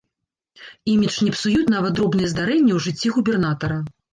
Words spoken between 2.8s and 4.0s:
жыцці губернатара.